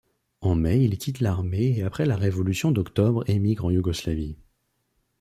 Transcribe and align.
En 0.41 0.55
mai 0.55 0.83
il 0.83 0.97
quitte 0.97 1.19
l’armée 1.19 1.77
et 1.77 1.83
après 1.83 2.07
la 2.07 2.15
révolution 2.17 2.71
d’octobre 2.71 3.23
émigre 3.29 3.65
en 3.65 3.69
Yougoslavie. 3.69 4.35